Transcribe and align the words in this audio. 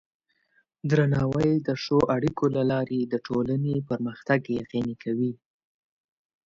درناوی 0.89 1.51
د 1.67 1.69
ښو 1.83 1.99
اړیکو 2.15 2.45
له 2.55 2.63
لارې 2.71 2.99
د 3.05 3.13
ټولنې 3.27 3.75
پرمختګ 3.89 4.41
یقیني 4.59 4.95
کوي. 5.03 5.33